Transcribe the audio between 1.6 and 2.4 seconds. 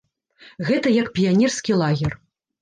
лагер.